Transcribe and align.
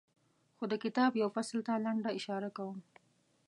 خو 0.55 0.63
د 0.71 0.73
کتاب 0.83 1.11
یوه 1.21 1.33
فصل 1.35 1.57
ته 1.67 1.73
لنډه 1.85 2.09
اشاره 2.19 2.49
کوم. 2.57 2.77